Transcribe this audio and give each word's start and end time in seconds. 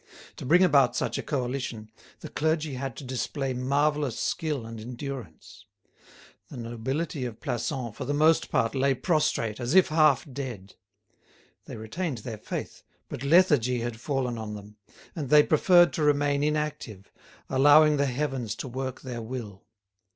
To 0.37 0.47
bring 0.47 0.63
about 0.63 0.95
such 0.95 1.19
a 1.19 1.21
coalition, 1.21 1.91
the 2.21 2.29
clergy 2.29 2.73
had 2.73 2.95
to 2.95 3.03
display 3.03 3.53
marvellous 3.53 4.17
skill 4.19 4.65
and 4.65 4.79
endurance. 4.79 5.67
The 6.49 6.57
nobility 6.57 7.23
of 7.25 7.39
Plassans 7.39 7.95
for 7.95 8.05
the 8.05 8.11
most 8.15 8.49
part 8.49 8.73
lay 8.73 8.95
prostrate, 8.95 9.59
as 9.59 9.75
if 9.75 9.89
half 9.89 10.25
dead. 10.33 10.73
They 11.65 11.75
retained 11.75 12.17
their 12.25 12.39
faith, 12.39 12.81
but 13.09 13.21
lethargy 13.21 13.81
had 13.81 14.01
fallen 14.01 14.39
on 14.39 14.55
them, 14.55 14.77
and 15.15 15.29
they 15.29 15.43
preferred 15.43 15.93
to 15.93 16.01
remain 16.03 16.41
inactive, 16.41 17.11
allowing 17.47 17.97
the 17.97 18.07
heavens 18.07 18.55
to 18.55 18.67
work 18.67 19.01
their 19.01 19.21
will. 19.21 19.67